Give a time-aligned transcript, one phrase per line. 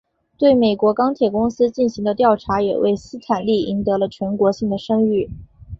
[0.35, 5.29] 对美国钢铁公司进行的调查也为斯坦利赢得了全国性的声誉。